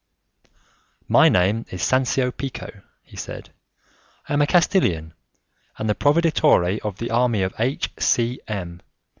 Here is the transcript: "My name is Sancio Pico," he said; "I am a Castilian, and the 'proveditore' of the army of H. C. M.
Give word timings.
"My 1.07 1.29
name 1.29 1.63
is 1.69 1.83
Sancio 1.83 2.31
Pico," 2.35 2.81
he 3.03 3.15
said; 3.15 3.51
"I 4.27 4.33
am 4.33 4.41
a 4.41 4.47
Castilian, 4.47 5.13
and 5.77 5.87
the 5.87 5.93
'proveditore' 5.93 6.79
of 6.79 6.97
the 6.97 7.11
army 7.11 7.43
of 7.43 7.53
H. 7.59 7.91
C. 7.99 8.39
M. 8.47 8.81